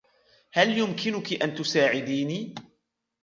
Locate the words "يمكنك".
0.77-1.43